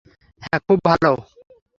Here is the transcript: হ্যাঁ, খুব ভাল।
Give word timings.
হ্যাঁ, 0.41 0.59
খুব 0.59 0.79
ভাল। 0.85 1.03